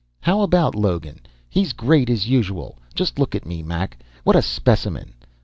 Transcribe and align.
"How 0.21 0.41
about 0.41 0.73
Logan? 0.73 1.19
He's 1.47 1.73
great, 1.73 2.09
as 2.09 2.27
usual. 2.27 2.79
Just 2.95 3.19
look 3.19 3.35
at 3.35 3.45
me, 3.45 3.61
Mac. 3.61 3.99
What 4.23 4.35
a 4.35 4.41
specimen!" 4.41 5.13